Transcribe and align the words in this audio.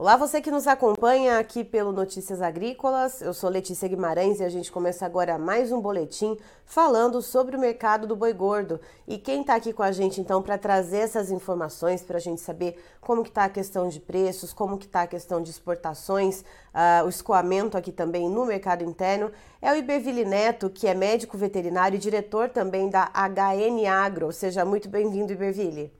Olá, 0.00 0.16
você 0.16 0.40
que 0.40 0.50
nos 0.50 0.66
acompanha 0.66 1.38
aqui 1.38 1.62
pelo 1.62 1.92
Notícias 1.92 2.40
Agrícolas. 2.40 3.20
Eu 3.20 3.34
sou 3.34 3.50
Letícia 3.50 3.86
Guimarães 3.86 4.40
e 4.40 4.44
a 4.44 4.48
gente 4.48 4.72
começa 4.72 5.04
agora 5.04 5.36
mais 5.36 5.70
um 5.72 5.78
boletim 5.78 6.38
falando 6.64 7.20
sobre 7.20 7.54
o 7.54 7.60
mercado 7.60 8.06
do 8.06 8.16
boi 8.16 8.32
gordo. 8.32 8.80
E 9.06 9.18
quem 9.18 9.42
está 9.42 9.56
aqui 9.56 9.74
com 9.74 9.82
a 9.82 9.92
gente 9.92 10.18
então 10.18 10.40
para 10.40 10.56
trazer 10.56 11.00
essas 11.00 11.30
informações 11.30 12.02
para 12.02 12.16
a 12.16 12.18
gente 12.18 12.40
saber 12.40 12.82
como 12.98 13.22
que 13.22 13.28
está 13.28 13.44
a 13.44 13.50
questão 13.50 13.90
de 13.90 14.00
preços, 14.00 14.54
como 14.54 14.78
que 14.78 14.86
está 14.86 15.02
a 15.02 15.06
questão 15.06 15.42
de 15.42 15.50
exportações, 15.50 16.40
uh, 16.72 17.04
o 17.04 17.10
escoamento 17.10 17.76
aqui 17.76 17.92
também 17.92 18.26
no 18.26 18.46
mercado 18.46 18.82
interno 18.82 19.30
é 19.60 19.70
o 19.70 19.76
Iberville 19.76 20.24
Neto, 20.24 20.70
que 20.70 20.86
é 20.86 20.94
médico 20.94 21.36
veterinário 21.36 21.96
e 21.96 22.00
diretor 22.00 22.48
também 22.48 22.88
da 22.88 23.12
HN 23.14 23.86
Agro. 23.86 24.32
Seja 24.32 24.64
muito 24.64 24.88
bem-vindo, 24.88 25.30
Iberville. 25.30 25.92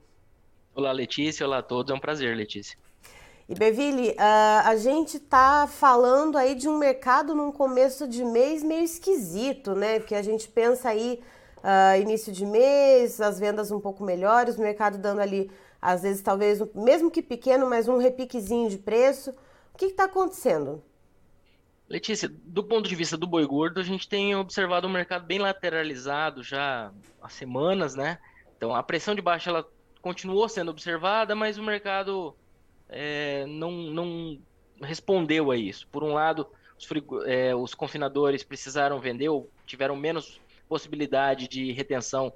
Olá, 0.73 0.91
Letícia. 0.91 1.45
Olá 1.45 1.59
a 1.59 1.61
todos. 1.61 1.91
É 1.91 1.95
um 1.95 1.99
prazer, 1.99 2.35
Letícia. 2.35 2.75
E 3.51 3.53
Beville, 3.53 4.11
uh, 4.11 4.63
a 4.63 4.77
gente 4.77 5.17
está 5.17 5.67
falando 5.67 6.37
aí 6.37 6.55
de 6.55 6.69
um 6.69 6.77
mercado 6.77 7.35
num 7.35 7.51
começo 7.51 8.07
de 8.07 8.23
mês 8.23 8.63
meio 8.63 8.85
esquisito, 8.85 9.75
né? 9.75 9.99
Porque 9.99 10.15
a 10.15 10.21
gente 10.21 10.47
pensa 10.47 10.87
aí 10.87 11.21
uh, 11.57 12.01
início 12.01 12.31
de 12.31 12.45
mês, 12.45 13.19
as 13.19 13.41
vendas 13.41 13.69
um 13.69 13.81
pouco 13.81 14.05
melhores, 14.05 14.55
o 14.55 14.61
mercado 14.61 14.97
dando 14.97 15.19
ali, 15.19 15.51
às 15.81 16.03
vezes, 16.03 16.21
talvez, 16.21 16.61
mesmo 16.73 17.11
que 17.11 17.21
pequeno, 17.21 17.69
mas 17.69 17.89
um 17.89 17.97
repiquezinho 17.97 18.69
de 18.69 18.77
preço. 18.77 19.31
O 19.73 19.77
que 19.77 19.87
está 19.87 20.05
acontecendo? 20.05 20.81
Letícia, 21.89 22.31
do 22.31 22.63
ponto 22.63 22.87
de 22.87 22.95
vista 22.95 23.17
do 23.17 23.27
boi 23.27 23.45
gordo, 23.45 23.81
a 23.81 23.83
gente 23.83 24.07
tem 24.07 24.33
observado 24.33 24.87
um 24.87 24.91
mercado 24.91 25.25
bem 25.25 25.39
lateralizado 25.39 26.41
já 26.41 26.89
há 27.21 27.27
semanas, 27.27 27.95
né? 27.95 28.17
Então, 28.55 28.73
a 28.73 28.81
pressão 28.81 29.13
de 29.13 29.21
baixa 29.21 29.49
ela 29.49 29.67
continuou 30.01 30.47
sendo 30.47 30.71
observada, 30.71 31.35
mas 31.35 31.57
o 31.57 31.63
mercado 31.63 32.33
é, 32.91 33.45
não, 33.47 33.71
não 33.71 34.39
respondeu 34.81 35.49
a 35.49 35.57
isso. 35.57 35.87
Por 35.87 36.03
um 36.03 36.13
lado, 36.13 36.45
os, 36.77 36.87
é, 37.25 37.55
os 37.55 37.73
confinadores 37.73 38.43
precisaram 38.43 38.99
vender 38.99 39.29
ou 39.29 39.49
tiveram 39.65 39.95
menos 39.95 40.39
possibilidade 40.67 41.47
de 41.47 41.71
retenção 41.71 42.31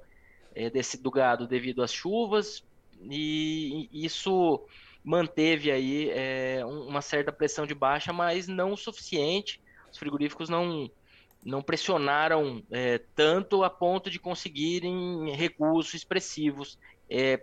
é, 0.54 0.70
desse, 0.70 1.00
do 1.00 1.10
gado 1.10 1.46
devido 1.46 1.82
às 1.82 1.92
chuvas, 1.92 2.64
e, 3.02 3.88
e 3.92 4.04
isso 4.04 4.66
manteve 5.04 5.70
aí 5.70 6.10
é, 6.10 6.64
uma 6.64 7.00
certa 7.00 7.30
pressão 7.30 7.66
de 7.66 7.74
baixa, 7.74 8.12
mas 8.12 8.48
não 8.48 8.72
o 8.72 8.76
suficiente. 8.76 9.60
Os 9.92 9.98
frigoríficos 9.98 10.48
não, 10.48 10.90
não 11.44 11.62
pressionaram 11.62 12.62
é, 12.70 12.98
tanto 13.14 13.62
a 13.62 13.70
ponto 13.70 14.10
de 14.10 14.18
conseguirem 14.18 15.30
recursos 15.34 15.94
expressivos 15.94 16.78
é, 17.08 17.36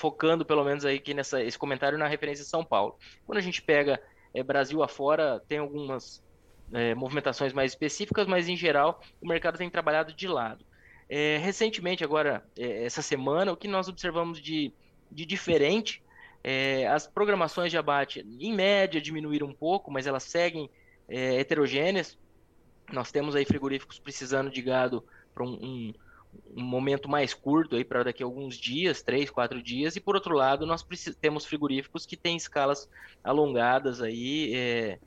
focando 0.00 0.46
pelo 0.46 0.64
menos 0.64 0.86
aí 0.86 0.96
aqui 0.96 1.12
nessa 1.12 1.44
esse 1.44 1.58
comentário 1.58 1.98
na 1.98 2.08
referência 2.08 2.42
São 2.42 2.64
Paulo. 2.64 2.96
Quando 3.26 3.36
a 3.36 3.42
gente 3.42 3.60
pega 3.60 4.02
é, 4.32 4.42
Brasil 4.42 4.82
afora, 4.82 5.42
tem 5.46 5.58
algumas 5.58 6.24
é, 6.72 6.94
movimentações 6.94 7.52
mais 7.52 7.72
específicas, 7.72 8.26
mas 8.26 8.48
em 8.48 8.56
geral 8.56 9.02
o 9.20 9.28
mercado 9.28 9.58
tem 9.58 9.68
trabalhado 9.68 10.14
de 10.14 10.26
lado. 10.26 10.64
É, 11.06 11.36
recentemente, 11.36 12.02
agora, 12.02 12.42
é, 12.58 12.84
essa 12.84 13.02
semana, 13.02 13.52
o 13.52 13.56
que 13.56 13.68
nós 13.68 13.88
observamos 13.88 14.40
de, 14.40 14.72
de 15.12 15.26
diferente, 15.26 16.02
é, 16.42 16.86
as 16.88 17.06
programações 17.06 17.70
de 17.70 17.76
abate, 17.76 18.20
em 18.40 18.54
média, 18.54 19.02
diminuíram 19.02 19.48
um 19.48 19.52
pouco, 19.52 19.90
mas 19.90 20.06
elas 20.06 20.22
seguem 20.22 20.70
é, 21.08 21.40
heterogêneas. 21.40 22.16
Nós 22.90 23.12
temos 23.12 23.36
aí 23.36 23.44
frigoríficos 23.44 23.98
precisando 23.98 24.50
de 24.50 24.62
gado 24.62 25.04
para 25.34 25.44
um, 25.44 25.58
um 25.62 25.92
um 26.56 26.62
momento 26.62 27.08
mais 27.08 27.32
curto 27.32 27.76
aí 27.76 27.84
para 27.84 28.04
daqui 28.04 28.22
a 28.22 28.26
alguns 28.26 28.56
dias, 28.56 29.02
três, 29.02 29.30
quatro 29.30 29.62
dias, 29.62 29.96
e 29.96 30.00
por 30.00 30.14
outro 30.14 30.34
lado 30.34 30.66
nós 30.66 30.84
temos 31.20 31.44
frigoríficos 31.44 32.06
que 32.06 32.16
têm 32.16 32.36
escalas 32.36 32.88
alongadas 33.22 34.00
aí 34.00 34.54
é, 34.54 34.98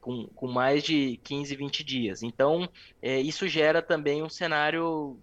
com, 0.00 0.26
com 0.28 0.46
mais 0.46 0.82
de 0.82 1.18
15, 1.24 1.56
20 1.56 1.84
dias. 1.84 2.22
Então 2.22 2.68
é, 3.02 3.20
isso 3.20 3.48
gera 3.48 3.82
também 3.82 4.22
um 4.22 4.28
cenário 4.28 5.18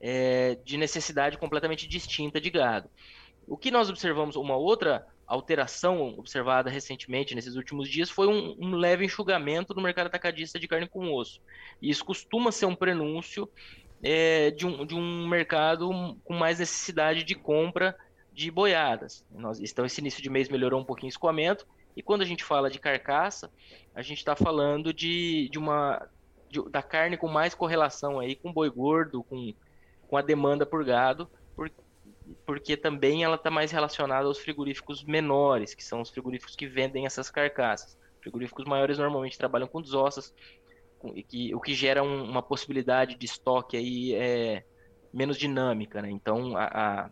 é, 0.00 0.56
de 0.64 0.76
necessidade 0.76 1.38
completamente 1.38 1.86
distinta 1.86 2.40
de 2.40 2.50
gado. 2.50 2.88
O 3.46 3.56
que 3.56 3.70
nós 3.70 3.90
observamos, 3.90 4.36
uma 4.36 4.56
outra 4.56 5.06
alteração 5.26 6.18
observada 6.18 6.68
recentemente 6.68 7.36
nesses 7.36 7.54
últimos 7.54 7.88
dias 7.88 8.10
foi 8.10 8.26
um, 8.26 8.56
um, 8.58 8.74
leve 8.74 9.04
enxugamento 9.04 9.72
no 9.74 9.82
mercado 9.82 10.08
atacadista 10.08 10.58
de 10.58 10.66
carne 10.66 10.88
com 10.88 11.12
osso. 11.12 11.40
E 11.80 11.88
isso 11.88 12.04
costuma 12.04 12.50
ser 12.50 12.66
um 12.66 12.74
prenúncio 12.74 13.48
é, 14.02 14.50
de, 14.50 14.66
um, 14.66 14.84
de 14.84 14.94
um 14.94 15.28
mercado 15.28 16.16
com 16.24 16.34
mais 16.34 16.58
necessidade 16.58 17.24
de 17.24 17.34
compra 17.34 17.96
de 18.32 18.50
boiadas. 18.50 19.24
Nós, 19.30 19.60
então, 19.60 19.84
esse 19.84 20.00
início 20.00 20.22
de 20.22 20.30
mês 20.30 20.48
melhorou 20.48 20.80
um 20.80 20.84
pouquinho 20.84 21.08
o 21.08 21.10
escoamento, 21.10 21.66
e 21.96 22.02
quando 22.02 22.22
a 22.22 22.24
gente 22.24 22.44
fala 22.44 22.70
de 22.70 22.78
carcaça, 22.78 23.50
a 23.94 24.02
gente 24.02 24.18
está 24.18 24.36
falando 24.36 24.92
de, 24.92 25.48
de 25.50 25.58
uma 25.58 26.08
de, 26.48 26.62
da 26.70 26.82
carne 26.82 27.16
com 27.16 27.28
mais 27.28 27.54
correlação 27.54 28.18
aí 28.18 28.34
com 28.34 28.52
boi 28.52 28.70
gordo, 28.70 29.22
com, 29.24 29.52
com 30.08 30.16
a 30.16 30.22
demanda 30.22 30.64
por 30.64 30.84
gado, 30.84 31.28
por, 31.54 31.70
porque 32.46 32.76
também 32.76 33.24
ela 33.24 33.36
está 33.36 33.50
mais 33.50 33.70
relacionada 33.70 34.26
aos 34.26 34.38
frigoríficos 34.38 35.04
menores, 35.04 35.74
que 35.74 35.84
são 35.84 36.00
os 36.00 36.10
frigoríficos 36.10 36.56
que 36.56 36.66
vendem 36.66 37.06
essas 37.06 37.30
carcaças. 37.30 37.98
Frigoríficos 38.20 38.64
maiores 38.64 38.98
normalmente 38.98 39.38
trabalham 39.38 39.68
com 39.68 39.80
desossas, 39.80 40.34
que, 41.28 41.54
o 41.54 41.60
que 41.60 41.74
gera 41.74 42.02
um, 42.02 42.24
uma 42.24 42.42
possibilidade 42.42 43.16
de 43.16 43.26
estoque 43.26 43.76
aí 43.76 44.14
é, 44.14 44.64
menos 45.12 45.36
dinâmica, 45.36 46.02
né? 46.02 46.10
Então, 46.10 46.56
a, 46.56 46.64
a, 46.64 47.10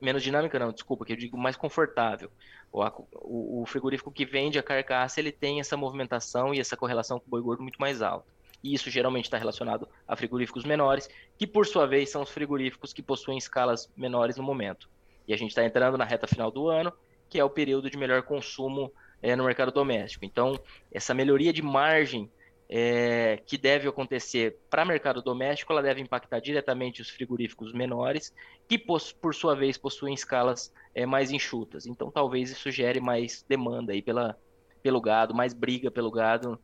menos 0.00 0.22
dinâmica 0.22 0.58
não, 0.58 0.72
desculpa, 0.72 1.04
que 1.04 1.12
eu 1.12 1.16
digo 1.16 1.36
mais 1.36 1.56
confortável. 1.56 2.30
O, 2.72 2.82
a, 2.82 2.92
o, 3.12 3.62
o, 3.62 3.66
frigorífico 3.66 4.10
que 4.10 4.24
vende 4.24 4.58
a 4.58 4.62
carcaça, 4.62 5.20
ele 5.20 5.32
tem 5.32 5.60
essa 5.60 5.76
movimentação 5.76 6.54
e 6.54 6.60
essa 6.60 6.76
correlação 6.76 7.18
com 7.18 7.26
o 7.26 7.30
boi 7.30 7.42
gordo 7.42 7.62
muito 7.62 7.80
mais 7.80 8.02
alta. 8.02 8.26
E 8.62 8.72
isso 8.74 8.90
geralmente 8.90 9.26
está 9.26 9.36
relacionado 9.36 9.88
a 10.08 10.16
frigoríficos 10.16 10.64
menores, 10.64 11.08
que 11.36 11.46
por 11.46 11.66
sua 11.66 11.86
vez 11.86 12.10
são 12.10 12.22
os 12.22 12.30
frigoríficos 12.30 12.92
que 12.92 13.02
possuem 13.02 13.36
escalas 13.36 13.90
menores 13.96 14.36
no 14.36 14.42
momento. 14.42 14.88
E 15.28 15.34
a 15.34 15.36
gente 15.36 15.50
está 15.50 15.64
entrando 15.64 15.98
na 15.98 16.04
reta 16.04 16.26
final 16.26 16.50
do 16.50 16.68
ano, 16.68 16.92
que 17.28 17.38
é 17.38 17.44
o 17.44 17.50
período 17.50 17.90
de 17.90 17.96
melhor 17.96 18.22
consumo 18.22 18.92
é, 19.20 19.34
no 19.34 19.44
mercado 19.44 19.72
doméstico. 19.72 20.24
Então, 20.24 20.58
essa 20.92 21.14
melhoria 21.14 21.52
de 21.52 21.62
margem 21.62 22.30
é, 22.68 23.42
que 23.46 23.58
deve 23.58 23.88
acontecer 23.88 24.56
para 24.70 24.84
o 24.84 24.86
mercado 24.86 25.22
doméstico, 25.22 25.72
ela 25.72 25.82
deve 25.82 26.00
impactar 26.00 26.40
diretamente 26.40 27.02
os 27.02 27.10
frigoríficos 27.10 27.72
menores, 27.72 28.34
que 28.68 28.78
por 28.78 29.34
sua 29.34 29.54
vez 29.54 29.76
possuem 29.76 30.14
escalas 30.14 30.72
é, 30.94 31.04
mais 31.04 31.30
enxutas. 31.30 31.86
Então 31.86 32.10
talvez 32.10 32.50
isso 32.50 32.70
gere 32.70 33.00
mais 33.00 33.44
demanda 33.48 33.92
aí 33.92 34.00
pela, 34.00 34.36
pelo 34.82 35.00
gado, 35.00 35.34
mais 35.34 35.52
briga 35.52 35.90
pelo 35.90 36.10
gado, 36.10 36.58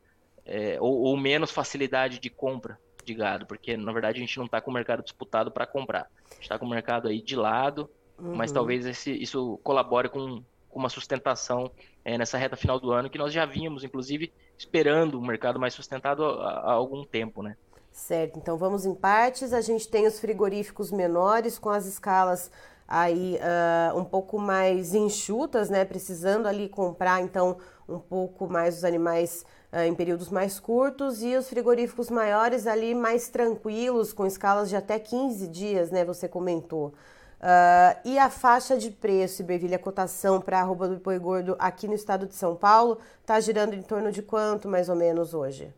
é, 0.45 0.79
ou, 0.81 1.03
ou, 1.03 1.17
menos 1.17 1.51
facilidade 1.51 2.19
de 2.19 2.31
compra 2.31 2.79
de 3.05 3.15
gado, 3.15 3.47
porque 3.47 3.77
na 3.77 3.93
verdade 3.93 4.19
a 4.19 4.21
gente 4.21 4.37
não 4.39 4.47
está 4.47 4.61
com 4.61 4.71
o 4.71 4.75
mercado 4.75 5.03
disputado 5.03 5.51
para 5.51 5.67
comprar. 5.67 6.11
A 6.31 6.35
gente 6.35 6.43
está 6.43 6.59
com 6.59 6.67
o 6.67 6.71
mercado 6.71 7.09
aí 7.09 7.21
de 7.21 7.37
lado, 7.37 7.91
uhum. 8.19 8.35
mas 8.35 8.53
talvez 8.53 8.87
esse, 8.87 9.13
isso 9.13 9.59
colabore 9.63 10.09
com, 10.09 10.43
com 10.71 10.79
uma 10.79 10.89
sustentação 10.89 11.71
é, 12.05 12.17
nessa 12.17 12.39
reta 12.39 12.57
final 12.57 12.79
do 12.79 12.93
ano 12.93 13.11
que 13.11 13.19
nós 13.19 13.33
já 13.33 13.45
vínhamos, 13.45 13.85
inclusive, 13.85 14.33
esperando 14.57 15.19
um 15.19 15.27
mercado 15.27 15.59
mais 15.59 15.75
sustentado 15.75 16.25
há, 16.25 16.73
algum 16.73 17.05
tempo, 17.05 17.43
né? 17.43 17.57
Certo, 17.93 18.39
então 18.39 18.57
vamos 18.57 18.87
em 18.87 18.95
partes. 18.95 19.53
A 19.53 19.61
gente 19.61 19.89
tem 19.89 20.07
os 20.07 20.21
frigoríficos 20.21 20.91
menores 20.91 21.59
com 21.59 21.69
as 21.69 21.87
escalas 21.87 22.51
aí 22.87 23.39
uh, 23.39 23.99
um 23.99 24.05
pouco 24.05 24.39
mais 24.39 24.95
enxutas, 24.95 25.69
né? 25.69 25.85
Precisando 25.85 26.47
ali 26.47 26.69
comprar 26.69 27.21
então 27.21 27.59
um 27.89 27.99
pouco 27.99 28.49
mais 28.49 28.79
os 28.79 28.85
animais 28.85 29.45
uh, 29.73 29.81
em 29.81 29.95
períodos 29.95 30.29
mais 30.29 30.59
curtos 30.59 31.23
e 31.23 31.37
os 31.37 31.49
frigoríficos 31.49 32.11
maiores 32.11 32.67
ali 32.67 32.95
mais 32.95 33.29
tranquilos, 33.29 34.13
com 34.13 34.25
escalas 34.25 34.69
de 34.69 34.77
até 34.77 34.99
15 34.99 35.49
dias, 35.49 35.91
né? 35.91 36.05
Você 36.05 36.29
comentou. 36.29 36.95
Uh, 37.41 37.97
e 38.05 38.19
a 38.19 38.29
faixa 38.29 38.77
de 38.77 38.91
preço, 38.91 39.41
Iberville, 39.41 39.75
a 39.75 39.79
cotação 39.79 40.43
para 40.43 40.59
a 40.59 40.61
arroba 40.61 40.87
do 40.87 40.99
boi 40.99 41.19
gordo 41.19 41.57
aqui 41.59 41.89
no 41.89 41.95
estado 41.95 42.27
de 42.27 42.35
São 42.35 42.55
Paulo, 42.55 43.01
está 43.23 43.41
girando 43.41 43.73
em 43.73 43.81
torno 43.81 44.13
de 44.13 44.21
quanto, 44.21 44.69
mais 44.69 44.91
ou 44.91 44.97
menos, 44.97 45.33
hoje? 45.33 45.73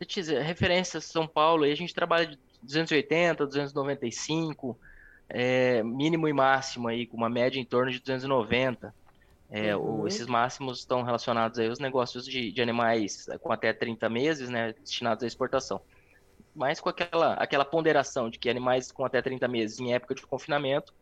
Letícia, 0.00 0.42
referência 0.42 1.00
São 1.00 1.24
Paulo, 1.26 1.62
a 1.62 1.74
gente 1.74 1.94
trabalha 1.94 2.26
de 2.26 2.38
280, 2.62 3.46
295, 3.46 4.76
é, 5.28 5.84
mínimo 5.84 6.26
e 6.26 6.32
máximo 6.32 6.88
aí, 6.88 7.06
com 7.06 7.16
uma 7.16 7.30
média 7.30 7.60
em 7.60 7.64
torno 7.64 7.92
de 7.92 8.00
290. 8.00 8.92
É, 9.50 9.76
uhum. 9.76 10.00
o, 10.00 10.08
esses 10.08 10.26
máximos 10.26 10.80
estão 10.80 11.02
relacionados 11.02 11.60
aí 11.60 11.68
aos 11.68 11.78
negócios 11.78 12.26
de, 12.26 12.50
de 12.50 12.60
animais 12.60 13.28
com 13.40 13.52
até 13.52 13.72
30 13.72 14.08
meses, 14.08 14.48
né, 14.48 14.74
destinados 14.82 15.22
à 15.22 15.26
exportação 15.28 15.80
mas 16.58 16.80
com 16.80 16.88
aquela, 16.88 17.34
aquela 17.34 17.64
ponderação 17.64 18.28
de 18.28 18.36
que 18.36 18.50
animais 18.50 18.90
com 18.90 19.04
até 19.04 19.22
30 19.22 19.46
meses 19.46 19.78
em 19.78 19.94
época 19.94 20.12
de 20.12 20.26
confinamento, 20.26 20.92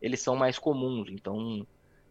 eles 0.00 0.20
são 0.20 0.34
mais 0.34 0.58
comuns. 0.58 1.10
Então, 1.10 1.66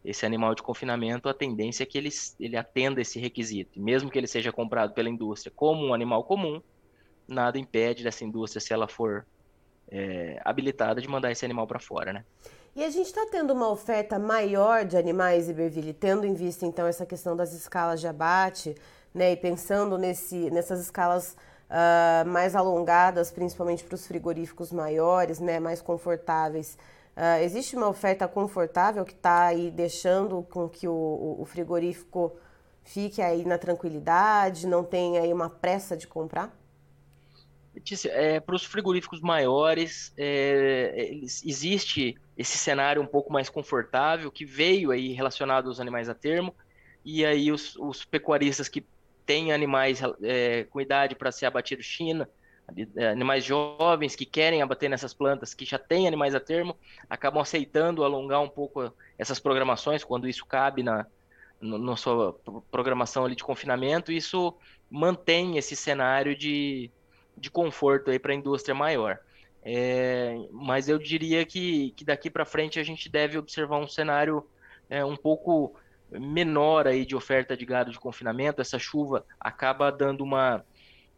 esse 0.06 0.24
animal 0.24 0.54
de 0.54 0.62
confinamento, 0.62 1.28
a 1.28 1.34
tendência 1.34 1.82
é 1.82 1.86
que 1.88 1.98
ele, 1.98 2.10
ele 2.40 2.56
atenda 2.56 3.02
esse 3.02 3.20
requisito. 3.20 3.82
Mesmo 3.82 4.12
que 4.12 4.20
ele 4.20 4.28
seja 4.28 4.52
comprado 4.52 4.94
pela 4.94 5.10
indústria 5.10 5.52
como 5.56 5.88
um 5.88 5.96
animal 5.96 6.24
comum, 6.24 6.62
nada 7.28 7.58
impede 7.58 8.04
dessa 8.04 8.24
indústria, 8.24 8.62
se 8.62 8.72
ela 8.72 8.88
for 8.88 9.26
é, 9.90 10.40
habilitada 10.46 11.02
de 11.02 11.08
mandar 11.08 11.32
esse 11.32 11.44
animal 11.44 11.66
para 11.66 11.80
fora, 11.80 12.14
né? 12.14 12.24
E 12.76 12.84
a 12.84 12.90
gente 12.92 13.08
está 13.08 13.26
tendo 13.32 13.52
uma 13.52 13.68
oferta 13.68 14.20
maior 14.20 14.86
de 14.86 14.96
animais, 14.96 15.50
Iberville, 15.50 15.92
tendo 15.92 16.24
em 16.24 16.36
vista 16.36 16.68
então 16.68 16.86
essa 16.86 17.06
questão 17.06 17.36
das 17.36 17.52
escalas 17.52 18.00
de 18.00 18.08
abate, 18.08 18.76
né, 19.12 19.32
e 19.32 19.36
pensando 19.36 19.98
nesse, 19.98 20.52
nessas 20.52 20.80
escalas 20.80 21.36
uh, 21.72 22.28
mais 22.28 22.56
alongadas, 22.56 23.32
principalmente 23.32 23.84
para 23.84 23.96
os 23.96 24.06
frigoríficos 24.06 24.72
maiores, 24.72 25.40
né, 25.40 25.60
mais 25.60 25.82
confortáveis. 25.82 26.78
Uh, 27.16 27.44
existe 27.44 27.76
uma 27.76 27.88
oferta 27.88 28.28
confortável 28.28 29.04
que 29.06 29.14
está 29.14 29.46
aí 29.46 29.72
deixando 29.72 30.44
com 30.44 30.68
que 30.70 30.88
o, 30.88 31.38
o, 31.40 31.46
frigorífico 31.46 32.36
fique 32.84 33.22
aí 33.22 33.46
na 33.46 33.58
tranquilidade, 33.58 34.68
não 34.68 34.84
tenha 34.84 35.22
aí 35.22 35.34
uma 35.34 35.50
pressa 35.50 35.96
de 35.96 36.08
comprar? 36.08 36.56
Letícia, 37.74 38.10
é, 38.10 38.40
para 38.40 38.56
os 38.56 38.66
frigoríficos 38.66 39.22
maiores, 39.22 40.14
é, 40.18 41.20
existe 41.46 42.18
esse 42.38 42.58
cenário 42.58 43.02
um 43.02 43.06
pouco 43.06 43.32
mais 43.32 43.50
confortável 43.50 44.32
que 44.32 44.46
veio 44.46 44.92
aí 44.92 45.14
relacionado 45.14 45.68
aos 45.68 45.80
animais 45.80 46.10
a 46.10 46.14
termo, 46.14 46.54
e 47.04 47.26
aí 47.26 47.52
os, 47.52 47.76
os 47.78 48.04
pecuaristas 48.04 48.68
que 48.68 48.86
têm 49.32 49.54
animais 49.54 50.02
é, 50.22 50.66
com 50.66 50.82
idade 50.82 51.16
para 51.16 51.32
ser 51.32 51.46
abatido 51.46 51.82
China, 51.82 52.28
é, 52.98 53.08
animais 53.08 53.46
jovens 53.46 54.14
que 54.14 54.26
querem 54.26 54.62
abater 54.62 54.90
nessas 54.90 55.14
plantas, 55.14 55.54
que 55.54 55.64
já 55.64 55.80
têm 55.80 56.06
animais 56.06 56.36
a 56.36 56.40
termo, 56.40 56.76
acabam 57.10 57.42
aceitando 57.42 58.04
alongar 58.04 58.42
um 58.42 58.50
pouco 58.50 58.94
essas 59.18 59.40
programações 59.40 60.04
quando 60.04 60.28
isso 60.28 60.46
cabe 60.46 60.84
na, 60.84 61.08
na 61.62 61.96
sua 61.96 62.38
programação 62.70 63.24
ali 63.24 63.34
de 63.34 63.44
confinamento, 63.44 64.12
isso 64.12 64.54
mantém 64.90 65.58
esse 65.58 65.78
cenário 65.78 66.36
de, 66.36 66.92
de 67.38 67.50
conforto 67.50 68.12
aí 68.12 68.20
para 68.20 68.34
a 68.34 68.36
indústria 68.36 68.76
maior. 68.76 69.18
É, 69.64 70.36
mas 70.52 70.90
eu 70.90 71.00
diria 71.00 71.46
que, 71.46 71.92
que 71.92 72.04
daqui 72.04 72.30
para 72.30 72.44
frente 72.44 72.82
a 72.82 72.84
gente 72.84 73.08
deve 73.08 73.38
observar 73.38 73.78
um 73.78 73.88
cenário 73.88 74.46
é, 74.90 75.06
um 75.06 75.16
pouco 75.16 75.74
menor 76.12 76.88
aí 76.88 77.06
de 77.06 77.16
oferta 77.16 77.56
de 77.56 77.66
gado 77.66 77.92
de 77.92 78.00
confinamento. 78.00 78.62
Essa 78.62 78.78
chuva 78.78 79.26
acaba 79.40 79.92
dando 79.92 80.24
uma, 80.24 80.64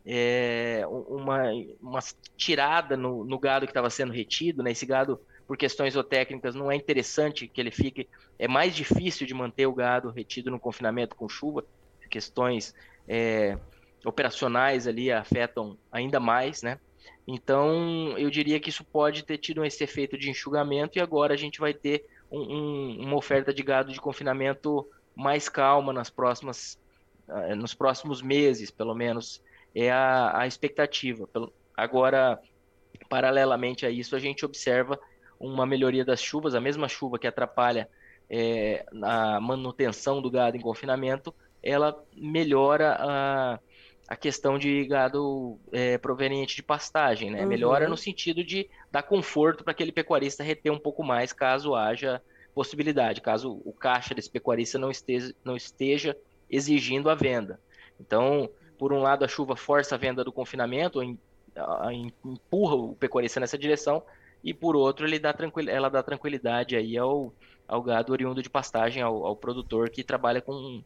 é, 0.06 0.84
uma, 0.88 1.44
uma 1.82 2.00
tirada 2.38 2.96
no, 2.96 3.24
no 3.24 3.40
gado 3.40 3.66
que 3.66 3.72
estava 3.72 3.90
sendo 3.90 4.14
retido. 4.14 4.62
Né? 4.62 4.72
Esse 4.72 4.86
gado, 4.86 5.20
por 5.48 5.58
questões 5.58 5.94
zootécnicas, 5.94 6.56
não 6.56 6.72
é 6.72 6.76
interessante 6.76 7.48
que 7.48 7.60
ele 7.60 7.72
fique. 7.72 8.08
É 8.38 8.48
mais 8.48 8.76
difícil 8.76 9.26
de 9.26 9.34
manter 9.34 9.66
o 9.66 9.74
gado 9.74 10.10
retido 10.10 10.52
no 10.52 10.60
confinamento 10.60 11.16
com 11.16 11.28
chuva. 11.28 11.66
Questões 12.10 12.76
é, 13.08 13.58
operacionais 14.06 14.88
ali 14.88 15.12
afetam 15.12 15.78
ainda 15.92 16.20
mais, 16.20 16.62
né? 16.62 16.80
Então, 17.28 18.18
eu 18.18 18.30
diria 18.30 18.60
que 18.60 18.70
isso 18.70 18.84
pode 18.84 19.24
ter 19.24 19.38
tido 19.38 19.64
esse 19.64 19.84
efeito 19.84 20.18
de 20.18 20.30
enxugamento 20.30 20.98
e 20.98 21.02
agora 21.02 21.34
a 21.34 21.38
gente 21.38 21.60
vai 21.60 21.74
ter 21.74 22.06
um, 22.34 22.42
um, 22.42 23.02
uma 23.02 23.16
oferta 23.16 23.54
de 23.54 23.62
gado 23.62 23.94
de 23.94 24.02
confinamento 24.02 24.88
mais 25.16 25.48
calma 25.48 25.94
nas 25.94 26.10
próximas, 26.10 26.80
uh, 27.30 27.56
nos 27.56 27.76
próximos 27.76 28.22
meses, 28.22 28.72
pelo 28.72 28.96
menos, 28.96 29.42
é 29.76 29.92
a, 29.92 30.40
a 30.40 30.48
expectativa. 30.48 31.30
Agora, 31.78 32.40
paralelamente 33.08 33.86
a 33.86 33.90
isso, 33.92 34.16
a 34.16 34.20
gente 34.20 34.44
observa 34.44 35.00
uma 35.40 35.66
melhoria 35.66 36.04
das 36.04 36.22
chuvas, 36.22 36.56
a 36.56 36.62
mesma 36.62 36.88
chuva 36.88 37.20
que 37.20 37.28
atrapalha 37.28 37.88
é, 38.30 38.86
a 39.04 39.40
manutenção 39.40 40.22
do 40.22 40.32
gado 40.32 40.58
em 40.58 40.62
confinamento, 40.62 41.34
ela 41.62 42.04
melhora 42.16 42.98
a 43.00 43.60
a 44.14 44.16
questão 44.16 44.60
de 44.60 44.86
gado 44.86 45.60
é, 45.72 45.98
proveniente 45.98 46.56
de 46.56 46.62
pastagem, 46.62 47.32
né? 47.32 47.42
Uhum. 47.42 47.48
Melhora 47.48 47.90
no 47.90 47.98
sentido 47.98 48.44
de 48.44 48.70
dar 48.92 49.02
conforto 49.02 49.64
para 49.64 49.72
aquele 49.72 49.92
pecuarista 49.92 50.44
reter 50.44 50.72
um 50.72 50.78
pouco 50.78 51.04
mais 51.04 51.34
caso 51.34 51.74
haja 51.74 52.22
possibilidade, 52.54 53.22
caso 53.22 53.60
o 53.66 53.74
caixa 53.74 54.14
desse 54.14 54.30
pecuarista 54.30 54.78
não 54.78 54.92
esteja, 54.92 55.34
não 55.44 55.58
esteja 55.58 56.16
exigindo 56.48 57.10
a 57.10 57.16
venda. 57.16 57.60
Então, 58.00 58.48
por 58.78 58.94
um 58.94 59.02
lado, 59.02 59.26
a 59.26 59.28
chuva 59.28 59.56
força 59.56 59.96
a 59.96 59.98
venda 59.98 60.24
do 60.24 60.32
confinamento, 60.32 61.02
empurra 62.24 62.76
o 62.76 62.96
pecuarista 62.96 63.40
nessa 63.40 63.58
direção, 63.58 64.04
e 64.44 64.54
por 64.54 64.76
outro, 64.76 65.08
ele 65.08 65.18
dá 65.18 65.34
ela 65.68 65.90
dá 65.90 66.04
tranquilidade 66.04 66.76
aí 66.76 66.96
ao, 66.96 67.34
ao 67.68 67.82
gado 67.82 68.12
oriundo 68.12 68.44
de 68.44 68.50
pastagem, 68.50 69.02
ao, 69.02 69.26
ao 69.26 69.36
produtor 69.36 69.90
que 69.90 70.04
trabalha 70.04 70.40
com 70.40 70.84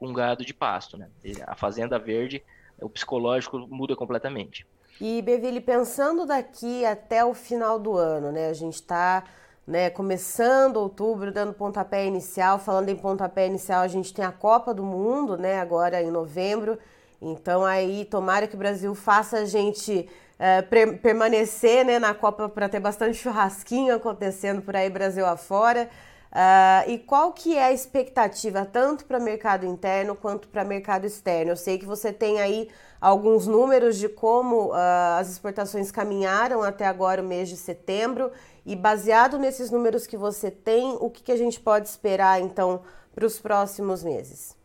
com 0.00 0.14
gado 0.14 0.44
de 0.44 0.54
pasto, 0.54 0.96
né? 0.96 1.10
A 1.46 1.54
fazenda 1.54 1.98
verde, 1.98 2.42
o 2.82 2.88
psicológico 2.88 3.58
muda 3.68 3.94
completamente. 3.96 4.66
E 5.00 5.22
Beville, 5.22 5.60
pensando 5.60 6.26
daqui 6.26 6.84
até 6.84 7.24
o 7.24 7.32
final 7.32 7.78
do 7.78 7.96
ano, 7.96 8.30
né? 8.30 8.48
A 8.48 8.52
gente 8.52 8.74
está 8.74 9.24
né, 9.66 9.88
começando 9.88 10.76
outubro, 10.76 11.32
dando 11.32 11.54
pontapé 11.54 12.06
inicial. 12.06 12.58
Falando 12.58 12.90
em 12.90 12.96
pontapé 12.96 13.46
inicial, 13.46 13.82
a 13.82 13.88
gente 13.88 14.12
tem 14.12 14.24
a 14.24 14.32
Copa 14.32 14.74
do 14.74 14.82
Mundo, 14.82 15.38
né? 15.38 15.58
Agora 15.58 16.02
em 16.02 16.10
novembro. 16.10 16.78
Então 17.22 17.64
aí, 17.64 18.04
tomara 18.04 18.46
que 18.46 18.54
o 18.54 18.58
Brasil 18.58 18.94
faça 18.94 19.38
a 19.38 19.44
gente 19.44 20.08
é, 20.38 20.62
permanecer 20.62 21.84
né, 21.84 21.98
na 21.98 22.14
Copa 22.14 22.48
para 22.48 22.68
ter 22.68 22.80
bastante 22.80 23.16
churrasquinho 23.16 23.94
acontecendo 23.94 24.62
por 24.62 24.74
aí 24.74 24.88
Brasil 24.88 25.24
afora. 25.26 25.88
Uh, 26.30 26.88
e 26.88 26.98
qual 26.98 27.32
que 27.32 27.56
é 27.56 27.64
a 27.64 27.72
expectativa 27.72 28.64
tanto 28.64 29.04
para 29.04 29.18
mercado 29.18 29.66
interno 29.66 30.14
quanto 30.14 30.46
para 30.46 30.64
mercado 30.64 31.04
externo? 31.04 31.50
Eu 31.50 31.56
sei 31.56 31.76
que 31.76 31.84
você 31.84 32.12
tem 32.12 32.40
aí 32.40 32.68
alguns 33.00 33.48
números 33.48 33.96
de 33.96 34.08
como 34.08 34.68
uh, 34.68 35.18
as 35.18 35.28
exportações 35.28 35.90
caminharam 35.90 36.62
até 36.62 36.86
agora 36.86 37.20
o 37.20 37.24
mês 37.24 37.48
de 37.48 37.56
setembro 37.56 38.30
e 38.64 38.76
baseado 38.76 39.38
nesses 39.38 39.72
números 39.72 40.06
que 40.06 40.16
você 40.16 40.52
tem, 40.52 40.96
o 41.00 41.10
que, 41.10 41.22
que 41.22 41.32
a 41.32 41.36
gente 41.36 41.58
pode 41.58 41.88
esperar 41.88 42.40
então 42.40 42.82
para 43.12 43.26
os 43.26 43.40
próximos 43.40 44.04
meses? 44.04 44.56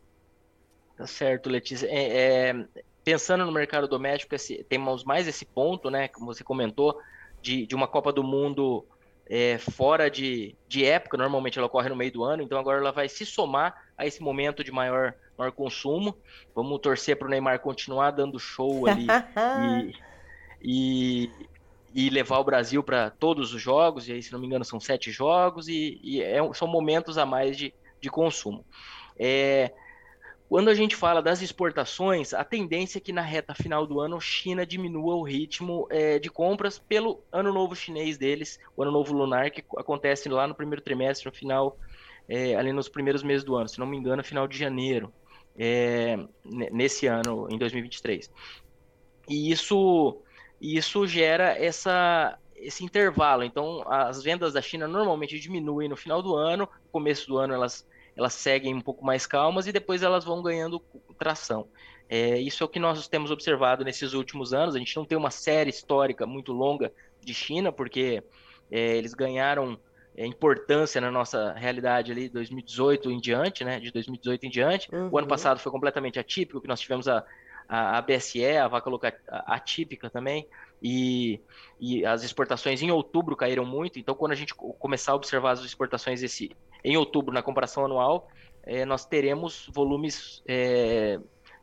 Tá 0.95 1.07
certo, 1.07 1.49
Letícia. 1.49 1.87
É, 1.87 2.49
é, 2.49 2.65
pensando 3.03 3.43
no 3.43 3.51
mercado 3.51 3.87
doméstico, 3.87 4.35
esse, 4.35 4.63
temos 4.65 5.03
mais 5.03 5.27
esse 5.27 5.45
ponto, 5.45 5.89
né, 5.89 6.09
como 6.09 6.27
você 6.27 6.43
comentou, 6.43 6.99
de, 7.41 7.65
de 7.65 7.73
uma 7.73 7.87
Copa 7.87 8.13
do 8.13 8.23
Mundo 8.23 8.85
é, 9.27 9.57
fora 9.57 10.09
de, 10.09 10.55
de 10.67 10.85
época, 10.85 11.17
normalmente 11.17 11.57
ela 11.57 11.67
ocorre 11.67 11.89
no 11.89 11.95
meio 11.95 12.11
do 12.11 12.23
ano, 12.23 12.43
então 12.43 12.59
agora 12.59 12.79
ela 12.79 12.91
vai 12.91 13.09
se 13.09 13.25
somar 13.25 13.75
a 13.97 14.05
esse 14.05 14.21
momento 14.21 14.63
de 14.63 14.71
maior, 14.71 15.15
maior 15.37 15.51
consumo. 15.51 16.15
Vamos 16.53 16.79
torcer 16.79 17.17
para 17.17 17.27
o 17.27 17.29
Neymar 17.29 17.59
continuar 17.59 18.11
dando 18.11 18.39
show 18.39 18.87
ali 18.87 19.07
e, 20.61 21.29
e, 21.95 22.05
e, 22.05 22.09
levar 22.09 22.39
o 22.39 22.43
Brasil 22.43 22.83
para 22.83 23.09
todos 23.09 23.53
os 23.53 23.61
jogos, 23.61 24.07
e 24.07 24.13
aí, 24.13 24.21
se 24.21 24.31
não 24.31 24.39
me 24.39 24.45
engano, 24.45 24.63
são 24.63 24.79
sete 24.79 25.11
jogos, 25.11 25.67
e, 25.67 25.99
e 26.03 26.21
é, 26.21 26.37
são 26.53 26.67
momentos 26.67 27.17
a 27.17 27.25
mais 27.25 27.57
de, 27.57 27.73
de 27.99 28.09
consumo. 28.09 28.63
É, 29.17 29.71
quando 30.47 30.69
a 30.69 30.73
gente 30.75 30.95
fala 30.95 31.21
das 31.21 31.41
exportações, 31.41 32.33
a 32.33 32.43
tendência 32.43 32.99
é 32.99 33.01
que 33.01 33.11
na 33.11 33.21
reta 33.21 33.55
final 33.55 33.87
do 33.87 33.99
ano 33.99 34.21
China 34.21 34.65
diminua 34.65 35.15
o 35.15 35.23
ritmo 35.23 35.87
é, 35.89 36.19
de 36.19 36.29
compras 36.29 36.77
pelo 36.77 37.23
ano 37.31 37.51
novo 37.51 37.75
chinês 37.75 38.17
deles, 38.17 38.59
o 38.77 38.83
ano 38.83 38.91
novo 38.91 39.11
lunar, 39.11 39.49
que 39.49 39.63
acontece 39.75 40.29
lá 40.29 40.47
no 40.47 40.53
primeiro 40.53 40.83
trimestre, 40.83 41.25
no 41.27 41.35
final, 41.35 41.77
é, 42.29 42.55
ali 42.55 42.71
nos 42.71 42.87
primeiros 42.87 43.23
meses 43.23 43.43
do 43.43 43.55
ano, 43.55 43.67
se 43.67 43.79
não 43.79 43.87
me 43.87 43.97
engano, 43.97 44.23
final 44.23 44.47
de 44.47 44.55
janeiro, 44.55 45.11
é, 45.57 46.17
nesse 46.43 47.07
ano, 47.07 47.47
em 47.49 47.57
2023. 47.57 48.29
E 49.27 49.51
isso, 49.51 50.21
isso 50.61 51.07
gera 51.07 51.57
essa, 51.57 52.37
esse 52.55 52.85
intervalo. 52.85 53.43
Então, 53.43 53.83
as 53.87 54.21
vendas 54.21 54.53
da 54.53 54.61
China 54.61 54.87
normalmente 54.87 55.39
diminuem 55.39 55.89
no 55.89 55.97
final 55.97 56.21
do 56.21 56.35
ano, 56.35 56.69
no 56.83 56.91
começo 56.91 57.27
do 57.27 57.37
ano 57.39 57.55
elas 57.55 57.83
elas 58.15 58.33
seguem 58.33 58.73
um 58.73 58.81
pouco 58.81 59.05
mais 59.05 59.25
calmas 59.25 59.67
e 59.67 59.71
depois 59.71 60.03
elas 60.03 60.23
vão 60.23 60.41
ganhando 60.41 60.81
tração. 61.17 61.67
É, 62.07 62.39
isso 62.39 62.63
é 62.63 62.65
o 62.65 62.69
que 62.69 62.79
nós 62.79 63.07
temos 63.07 63.31
observado 63.31 63.83
nesses 63.83 64.13
últimos 64.13 64.53
anos. 64.53 64.75
A 64.75 64.79
gente 64.79 64.95
não 64.95 65.05
tem 65.05 65.17
uma 65.17 65.31
série 65.31 65.69
histórica 65.69 66.25
muito 66.25 66.53
longa 66.53 66.93
de 67.21 67.33
China, 67.33 67.71
porque 67.71 68.23
é, 68.71 68.97
eles 68.97 69.13
ganharam 69.13 69.77
é, 70.15 70.25
importância 70.25 71.01
na 71.01 71.11
nossa 71.11 71.53
realidade 71.53 72.11
ali 72.11 72.29
2018 72.29 73.11
em 73.11 73.19
diante, 73.19 73.63
né? 73.63 73.79
De 73.79 73.91
2018 73.91 74.45
em 74.45 74.49
diante. 74.49 74.93
Uhum. 74.93 75.09
O 75.11 75.17
ano 75.17 75.25
uhum. 75.25 75.27
passado 75.27 75.59
foi 75.59 75.71
completamente 75.71 76.19
atípico, 76.19 76.61
que 76.61 76.67
nós 76.67 76.79
tivemos 76.79 77.07
a, 77.07 77.23
a, 77.67 77.97
a 77.97 78.01
BSE, 78.01 78.45
a 78.45 78.67
vaca 78.67 78.89
louca 78.89 79.13
atípica 79.27 80.09
também, 80.09 80.47
e, 80.81 81.41
e 81.79 82.05
as 82.05 82.23
exportações 82.23 82.81
em 82.81 82.91
outubro 82.91 83.35
caíram 83.35 83.65
muito. 83.65 83.97
Então, 83.97 84.13
quando 84.13 84.31
a 84.31 84.35
gente 84.35 84.53
começar 84.53 85.13
a 85.13 85.15
observar 85.15 85.51
as 85.51 85.61
exportações 85.61 86.21
esse, 86.21 86.55
em 86.85 86.97
outubro, 86.97 87.33
na 87.33 87.41
comparação 87.41 87.85
anual, 87.85 88.27
é, 88.63 88.85
nós 88.85 89.05
teremos 89.05 89.67
volumes, 89.73 90.43
é, 90.47 91.19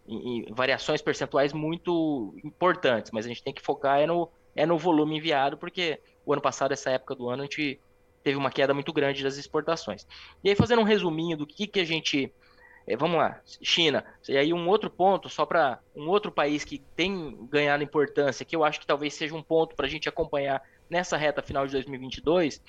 em, 0.06 0.40
em 0.40 0.52
variações 0.52 1.00
percentuais 1.00 1.52
muito 1.52 2.34
importantes, 2.44 3.12
mas 3.12 3.24
a 3.24 3.28
gente 3.28 3.42
tem 3.42 3.54
que 3.54 3.62
focar 3.62 4.00
é 4.00 4.06
no, 4.06 4.28
é 4.54 4.66
no 4.66 4.76
volume 4.76 5.16
enviado, 5.16 5.56
porque 5.56 6.00
o 6.26 6.32
ano 6.32 6.42
passado, 6.42 6.72
essa 6.72 6.90
época 6.90 7.14
do 7.14 7.28
ano, 7.28 7.42
a 7.42 7.44
gente 7.46 7.80
teve 8.22 8.36
uma 8.36 8.50
queda 8.50 8.74
muito 8.74 8.92
grande 8.92 9.22
das 9.22 9.36
exportações. 9.36 10.06
E 10.42 10.50
aí, 10.50 10.56
fazendo 10.56 10.80
um 10.80 10.84
resuminho 10.84 11.36
do 11.36 11.46
que, 11.46 11.66
que 11.66 11.80
a 11.80 11.84
gente. 11.84 12.32
É, 12.84 12.96
vamos 12.96 13.16
lá, 13.16 13.40
China. 13.62 14.04
E 14.28 14.36
aí, 14.36 14.52
um 14.52 14.68
outro 14.68 14.90
ponto, 14.90 15.28
só 15.28 15.46
para 15.46 15.78
um 15.94 16.08
outro 16.08 16.32
país 16.32 16.64
que 16.64 16.80
tem 16.96 17.36
ganhado 17.48 17.84
importância, 17.84 18.44
que 18.44 18.56
eu 18.56 18.64
acho 18.64 18.80
que 18.80 18.86
talvez 18.86 19.14
seja 19.14 19.34
um 19.34 19.42
ponto 19.42 19.76
para 19.76 19.86
a 19.86 19.88
gente 19.88 20.08
acompanhar 20.08 20.60
nessa 20.90 21.16
reta 21.16 21.42
final 21.42 21.64
de 21.64 21.72
2022 21.72 22.60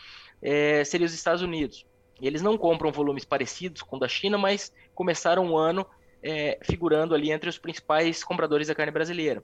é, 0.44 0.84
seria 0.84 1.06
os 1.06 1.14
Estados 1.14 1.42
Unidos. 1.42 1.86
Eles 2.22 2.42
não 2.42 2.58
compram 2.58 2.92
volumes 2.92 3.26
parecidos 3.26 3.82
com 3.82 3.98
o 3.98 4.00
da 4.00 4.08
China, 4.08 4.38
mas 4.38 4.72
começaram 4.94 5.52
o 5.52 5.58
ano 5.58 5.86
é, 6.22 6.58
figurando 6.64 7.14
ali 7.14 7.32
entre 7.32 7.50
os 7.50 7.58
principais 7.58 8.24
compradores 8.24 8.68
da 8.68 8.76
carne 8.76 8.92
brasileira. 8.92 9.44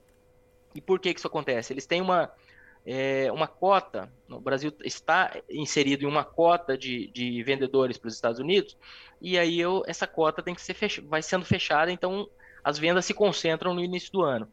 E 0.73 0.79
por 0.79 0.99
que, 0.99 1.13
que 1.13 1.19
isso 1.19 1.27
acontece? 1.27 1.73
Eles 1.73 1.85
têm 1.85 2.01
uma, 2.01 2.31
é, 2.85 3.31
uma 3.31 3.47
cota, 3.47 4.11
o 4.29 4.39
Brasil 4.39 4.71
está 4.83 5.35
inserido 5.49 6.03
em 6.03 6.07
uma 6.07 6.23
cota 6.23 6.77
de, 6.77 7.07
de 7.07 7.43
vendedores 7.43 7.97
para 7.97 8.07
os 8.07 8.13
Estados 8.13 8.39
Unidos, 8.39 8.77
e 9.21 9.37
aí 9.37 9.59
eu, 9.59 9.83
essa 9.85 10.07
cota 10.07 10.41
tem 10.41 10.55
que 10.55 10.61
ser 10.61 10.73
fech... 10.73 11.01
vai 11.01 11.21
sendo 11.21 11.43
fechada, 11.43 11.91
então 11.91 12.29
as 12.63 12.77
vendas 12.77 13.05
se 13.05 13.13
concentram 13.13 13.73
no 13.73 13.83
início 13.83 14.11
do 14.11 14.21
ano. 14.21 14.47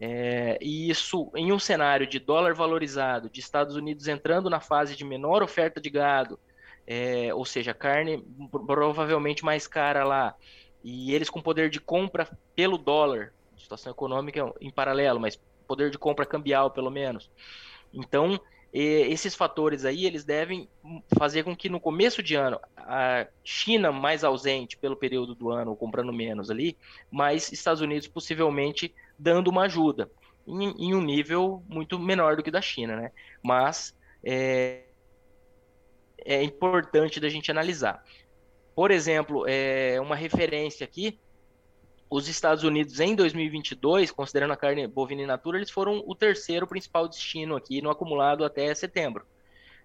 É, 0.00 0.58
e 0.60 0.90
isso 0.90 1.30
em 1.36 1.52
um 1.52 1.58
cenário 1.58 2.06
de 2.06 2.18
dólar 2.18 2.52
valorizado, 2.52 3.30
de 3.30 3.40
Estados 3.40 3.76
Unidos 3.76 4.08
entrando 4.08 4.50
na 4.50 4.60
fase 4.60 4.96
de 4.96 5.04
menor 5.04 5.42
oferta 5.42 5.80
de 5.80 5.88
gado, 5.88 6.38
é, 6.86 7.34
ou 7.34 7.44
seja, 7.44 7.72
carne 7.72 8.24
provavelmente 8.50 9.44
mais 9.44 9.66
cara 9.66 10.04
lá, 10.04 10.34
e 10.82 11.14
eles 11.14 11.30
com 11.30 11.40
poder 11.40 11.70
de 11.70 11.80
compra 11.80 12.28
pelo 12.54 12.76
dólar, 12.76 13.32
situação 13.56 13.92
econômica 13.92 14.52
em 14.60 14.70
paralelo, 14.70 15.18
mas 15.18 15.40
poder 15.66 15.90
de 15.90 15.98
compra 15.98 16.26
cambial 16.26 16.70
pelo 16.70 16.90
menos. 16.90 17.30
Então, 17.92 18.38
esses 18.72 19.36
fatores 19.36 19.84
aí, 19.84 20.04
eles 20.04 20.24
devem 20.24 20.68
fazer 21.16 21.44
com 21.44 21.54
que 21.54 21.68
no 21.68 21.78
começo 21.78 22.20
de 22.20 22.34
ano, 22.34 22.58
a 22.76 23.24
China 23.44 23.92
mais 23.92 24.24
ausente 24.24 24.76
pelo 24.76 24.96
período 24.96 25.32
do 25.32 25.50
ano, 25.50 25.76
comprando 25.76 26.12
menos 26.12 26.50
ali, 26.50 26.76
mas 27.08 27.52
Estados 27.52 27.80
Unidos 27.80 28.08
possivelmente 28.08 28.92
dando 29.16 29.48
uma 29.48 29.62
ajuda, 29.62 30.10
em, 30.46 30.88
em 30.88 30.94
um 30.94 31.00
nível 31.00 31.62
muito 31.68 32.00
menor 32.00 32.36
do 32.36 32.42
que 32.42 32.50
da 32.50 32.60
China, 32.60 32.96
né? 32.96 33.12
Mas 33.40 33.96
é, 34.24 34.83
é 36.24 36.42
importante 36.42 37.20
da 37.20 37.28
gente 37.28 37.50
analisar. 37.50 38.02
Por 38.74 38.90
exemplo, 38.90 39.44
é, 39.46 40.00
uma 40.00 40.16
referência 40.16 40.84
aqui, 40.84 41.18
os 42.10 42.28
Estados 42.28 42.64
Unidos 42.64 43.00
em 43.00 43.14
2022, 43.14 44.10
considerando 44.10 44.52
a 44.52 44.56
carne 44.56 44.86
bovina 44.86 45.22
in 45.22 45.26
natura, 45.26 45.58
eles 45.58 45.70
foram 45.70 46.02
o 46.06 46.14
terceiro 46.14 46.66
principal 46.66 47.08
destino 47.08 47.56
aqui 47.56 47.80
no 47.80 47.90
acumulado 47.90 48.44
até 48.44 48.74
setembro. 48.74 49.24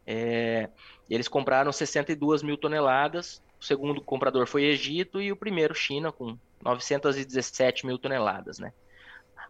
É, 0.05 0.69
eles 1.09 1.27
compraram 1.27 1.71
62 1.71 2.41
mil 2.41 2.57
toneladas, 2.57 3.43
o 3.59 3.65
segundo 3.65 4.01
comprador 4.01 4.47
foi 4.47 4.63
Egito 4.63 5.21
e 5.21 5.31
o 5.31 5.35
primeiro 5.35 5.75
China 5.75 6.11
com 6.11 6.37
917 6.63 7.85
mil 7.85 7.97
toneladas, 7.97 8.57
né? 8.57 8.73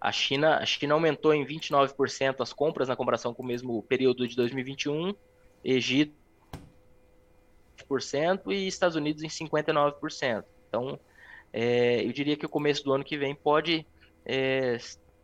A 0.01 0.11
China, 0.11 0.57
a 0.57 0.65
China 0.65 0.93
aumentou 0.93 1.33
em 1.33 1.45
29% 1.45 2.35
as 2.39 2.53
compras 2.53 2.87
na 2.87 2.95
comparação 2.95 3.33
com 3.33 3.43
o 3.43 3.45
mesmo 3.45 3.83
período 3.83 4.27
de 4.27 4.35
2021, 4.35 5.13
Egito 5.63 6.18
e 8.47 8.67
Estados 8.67 8.95
Unidos 8.95 9.23
em 9.23 9.27
59%. 9.27 10.43
Então, 10.67 10.99
é, 11.51 12.05
eu 12.05 12.11
diria 12.11 12.37
que 12.37 12.45
o 12.45 12.49
começo 12.49 12.83
do 12.83 12.93
ano 12.93 13.03
que 13.03 13.17
vem 13.17 13.33
pode 13.33 13.85
é, 14.25 14.77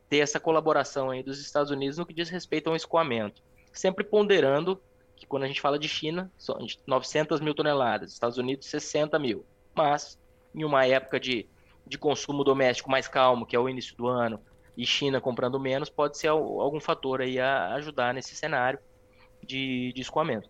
ter 0.09 0.17
essa 0.17 0.39
colaboração 0.39 1.09
aí 1.09 1.24
dos 1.24 1.39
Estados 1.39 1.71
Unidos 1.71 1.97
no 1.97 2.05
que 2.05 2.13
diz 2.13 2.29
respeito 2.29 2.69
ao 2.69 2.75
escoamento. 2.75 3.41
Sempre 3.71 4.03
ponderando 4.03 4.81
que 5.15 5.25
quando 5.25 5.43
a 5.43 5.47
gente 5.47 5.62
fala 5.62 5.79
de 5.79 5.88
China, 5.88 6.31
são 6.38 6.57
900 6.85 7.39
mil 7.39 7.53
toneladas, 7.53 8.12
Estados 8.12 8.38
Unidos 8.38 8.67
60 8.67 9.17
mil. 9.19 9.45
Mas, 9.74 10.19
em 10.53 10.63
uma 10.63 10.85
época 10.85 11.19
de, 11.19 11.47
de 11.85 11.97
consumo 11.97 12.43
doméstico 12.43 12.89
mais 12.89 13.07
calmo, 13.07 13.45
que 13.45 13.55
é 13.55 13.59
o 13.59 13.69
início 13.69 13.95
do 13.95 14.07
ano, 14.07 14.41
e 14.77 14.85
China 14.85 15.21
comprando 15.21 15.59
menos, 15.59 15.89
pode 15.89 16.17
ser 16.17 16.27
algum 16.27 16.79
fator 16.79 17.21
aí 17.21 17.39
a 17.39 17.74
ajudar 17.75 18.13
nesse 18.13 18.35
cenário 18.35 18.79
de, 19.41 19.93
de 19.93 20.01
escoamento. 20.01 20.50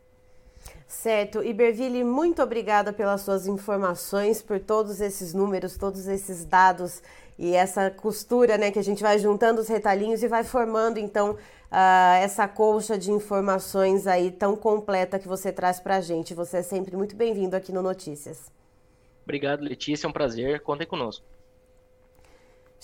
Certo. 0.88 1.43
Iberville, 1.43 2.03
muito 2.03 2.41
obrigada 2.41 2.93
pelas 2.93 3.22
suas 3.22 3.48
informações, 3.48 4.41
por 4.41 4.60
todos 4.60 5.01
esses 5.01 5.34
números, 5.34 5.77
todos 5.77 6.07
esses 6.07 6.45
dados 6.45 7.01
e 7.38 7.53
essa 7.53 7.91
costura, 7.91 8.57
né, 8.57 8.72
que 8.72 8.79
a 8.79 8.84
gente 8.84 9.03
vai 9.03 9.19
juntando 9.19 9.60
os 9.60 9.67
retalhinhos 9.67 10.24
e 10.24 10.27
vai 10.27 10.43
formando, 10.43 10.98
então, 10.98 11.31
uh, 11.31 12.15
essa 12.22 12.48
colcha 12.48 12.98
de 12.98 13.12
informações 13.12 14.07
aí 14.07 14.31
tão 14.31 14.55
completa 14.55 15.19
que 15.19 15.27
você 15.27 15.51
traz 15.51 15.79
para 15.79 15.98
a 15.98 16.01
gente. 16.01 16.34
Você 16.34 16.57
é 16.57 16.63
sempre 16.63 16.95
muito 16.95 17.15
bem-vindo 17.15 17.55
aqui 17.55 17.72
no 17.72 17.81
Notícias. 17.81 18.51
Obrigado, 19.24 19.62
Letícia. 19.62 20.07
É 20.07 20.10
um 20.10 20.13
prazer. 20.13 20.62
Contem 20.62 20.88
conosco. 20.88 21.25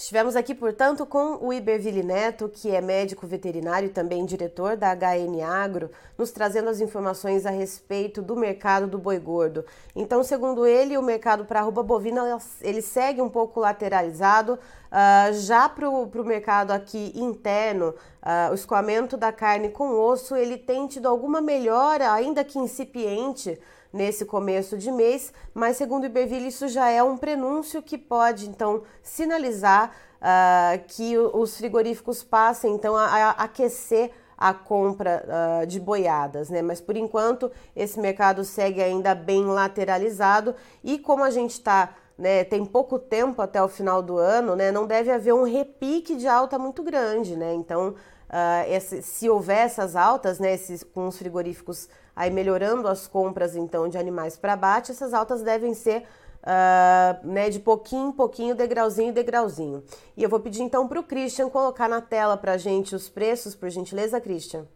Estivemos 0.01 0.35
aqui, 0.35 0.55
portanto, 0.55 1.05
com 1.05 1.37
o 1.45 1.53
Iberville 1.53 2.01
Neto, 2.01 2.49
que 2.49 2.71
é 2.71 2.81
médico 2.81 3.27
veterinário 3.27 3.85
e 3.85 3.91
também 3.91 4.25
diretor 4.25 4.75
da 4.75 4.95
HN 4.95 5.43
Agro, 5.43 5.91
nos 6.17 6.31
trazendo 6.31 6.71
as 6.71 6.81
informações 6.81 7.45
a 7.45 7.51
respeito 7.51 8.19
do 8.19 8.35
mercado 8.35 8.87
do 8.87 8.97
boi 8.97 9.19
gordo. 9.19 9.63
Então, 9.95 10.23
segundo 10.23 10.65
ele, 10.65 10.97
o 10.97 11.03
mercado 11.03 11.45
para 11.45 11.59
arroba 11.59 11.83
bovina 11.83 12.39
ele 12.61 12.81
segue 12.81 13.21
um 13.21 13.29
pouco 13.29 13.59
lateralizado. 13.59 14.53
Uh, 14.53 15.33
já 15.33 15.69
para 15.69 15.87
o 15.87 16.25
mercado 16.25 16.71
aqui 16.71 17.13
interno, 17.15 17.89
uh, 18.23 18.51
o 18.51 18.55
escoamento 18.55 19.15
da 19.15 19.31
carne 19.31 19.69
com 19.69 19.91
osso 19.91 20.35
ele 20.35 20.57
tem 20.57 20.87
tido 20.87 21.07
alguma 21.07 21.41
melhora, 21.41 22.11
ainda 22.11 22.43
que 22.43 22.57
incipiente, 22.57 23.61
nesse 23.91 24.25
começo 24.25 24.77
de 24.77 24.91
mês, 24.91 25.33
mas 25.53 25.77
segundo 25.77 26.03
o 26.03 26.05
Iberville 26.05 26.47
isso 26.47 26.67
já 26.67 26.89
é 26.89 27.03
um 27.03 27.17
prenúncio 27.17 27.81
que 27.81 27.97
pode 27.97 28.47
então 28.47 28.83
sinalizar 29.03 29.91
uh, 30.21 30.83
que 30.87 31.17
os 31.17 31.57
frigoríficos 31.57 32.23
passem 32.23 32.73
então 32.73 32.95
a, 32.95 33.05
a 33.05 33.29
aquecer 33.31 34.11
a 34.37 34.53
compra 34.55 35.23
uh, 35.27 35.67
de 35.67 35.79
boiadas, 35.79 36.49
né? 36.49 36.63
Mas 36.63 36.81
por 36.81 36.97
enquanto 36.97 37.51
esse 37.75 37.99
mercado 37.99 38.43
segue 38.43 38.81
ainda 38.81 39.13
bem 39.13 39.45
lateralizado 39.45 40.55
e 40.83 40.97
como 40.97 41.23
a 41.23 41.29
gente 41.29 41.51
está 41.51 41.93
né, 42.17 42.43
tem 42.43 42.63
pouco 42.63 42.99
tempo 42.99 43.41
até 43.41 43.61
o 43.63 43.67
final 43.67 44.01
do 44.01 44.17
ano, 44.17 44.55
né, 44.55 44.71
não 44.71 44.85
deve 44.85 45.11
haver 45.11 45.33
um 45.33 45.43
repique 45.43 46.15
de 46.15 46.27
alta 46.27 46.59
muito 46.59 46.83
grande, 46.83 47.35
né? 47.35 47.53
Então, 47.53 47.89
uh, 47.89 48.69
esse, 48.69 49.01
se 49.01 49.27
houver 49.27 49.65
essas 49.65 49.95
altas, 49.95 50.37
né, 50.37 50.53
esses, 50.53 50.83
com 50.83 51.07
os 51.07 51.17
frigoríficos 51.17 51.89
aí 52.21 52.29
melhorando 52.29 52.87
as 52.87 53.07
compras 53.07 53.55
então 53.55 53.89
de 53.89 53.97
animais 53.97 54.37
para 54.37 54.53
abate, 54.53 54.91
essas 54.91 55.11
altas 55.11 55.41
devem 55.41 55.73
ser 55.73 56.03
uh, 56.43 57.27
né, 57.27 57.49
de 57.49 57.59
pouquinho 57.59 58.09
em 58.09 58.11
pouquinho, 58.11 58.53
degrauzinho 58.53 59.11
degrauzinho. 59.11 59.83
E 60.15 60.21
eu 60.21 60.29
vou 60.29 60.39
pedir 60.39 60.61
então 60.61 60.87
para 60.87 60.99
o 60.99 61.03
Christian 61.03 61.49
colocar 61.49 61.89
na 61.89 61.99
tela 61.99 62.37
para 62.37 62.57
gente 62.57 62.95
os 62.95 63.09
preços, 63.09 63.55
por 63.55 63.71
gentileza, 63.71 64.21
Christian. 64.21 64.67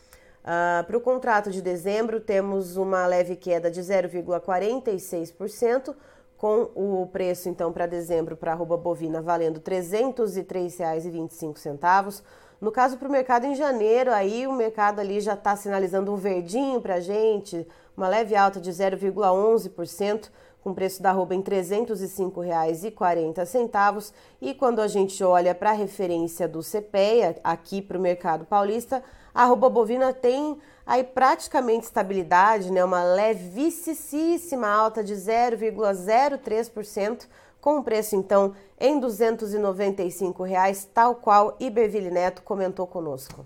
Uh, 0.42 0.82
para 0.86 0.96
o 0.96 1.02
contrato 1.02 1.50
de 1.50 1.60
dezembro, 1.60 2.18
temos 2.18 2.78
uma 2.78 3.06
leve 3.06 3.36
queda 3.36 3.70
de 3.70 3.82
0,46%, 3.82 5.94
com 6.40 6.68
o 6.74 7.06
preço 7.06 7.48
então 7.50 7.70
para 7.70 7.84
dezembro 7.84 8.34
para 8.34 8.52
arroba 8.52 8.74
bovina 8.74 9.20
valendo 9.20 9.56
R$ 9.56 9.62
303,25. 9.62 12.22
No 12.58 12.72
caso 12.72 12.96
para 12.96 13.08
o 13.08 13.12
mercado 13.12 13.44
em 13.44 13.54
janeiro, 13.54 14.10
aí 14.10 14.46
o 14.46 14.52
mercado 14.54 15.00
ali 15.00 15.20
já 15.20 15.34
está 15.34 15.54
sinalizando 15.54 16.10
um 16.10 16.16
verdinho 16.16 16.80
para 16.80 16.94
a 16.94 17.00
gente, 17.00 17.68
uma 17.94 18.08
leve 18.08 18.34
alta 18.34 18.58
de 18.58 18.70
0,11%, 18.70 20.30
com 20.62 20.72
preço 20.72 21.02
da 21.02 21.10
arroba 21.10 21.34
em 21.34 21.40
R$ 21.40 21.44
305,40. 21.44 24.14
E 24.40 24.54
quando 24.54 24.80
a 24.80 24.88
gente 24.88 25.22
olha 25.22 25.54
para 25.54 25.72
a 25.72 25.74
referência 25.74 26.48
do 26.48 26.62
CPEA, 26.62 27.36
aqui 27.44 27.82
para 27.82 27.98
o 27.98 28.00
mercado 28.00 28.46
paulista, 28.46 29.04
a 29.34 29.44
arroba 29.44 29.68
bovina 29.68 30.12
tem 30.12 30.58
aí 30.86 31.04
praticamente 31.04 31.86
estabilidade, 31.86 32.72
né, 32.72 32.84
uma 32.84 33.02
levíssima 33.02 34.68
alta 34.68 35.04
de 35.04 35.14
0,03%, 35.14 37.26
com 37.60 37.78
o 37.78 37.84
preço 37.84 38.16
então 38.16 38.54
em 38.78 38.98
295 38.98 40.42
reais, 40.42 40.88
tal 40.92 41.14
qual 41.14 41.56
Iberville 41.60 42.10
Neto 42.10 42.42
comentou 42.42 42.86
conosco. 42.86 43.44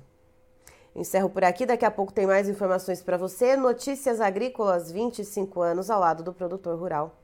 Encerro 0.94 1.28
por 1.28 1.42
aqui, 1.42 1.66
daqui 1.66 1.84
a 1.84 1.90
pouco 1.90 2.12
tem 2.12 2.24
mais 2.24 2.48
informações 2.48 3.02
para 3.02 3.16
você. 3.16 3.56
Notícias 3.56 4.20
Agrícolas 4.20 4.92
25 4.92 5.60
anos 5.60 5.90
ao 5.90 5.98
lado 5.98 6.22
do 6.22 6.32
produtor 6.32 6.78
rural. 6.78 7.23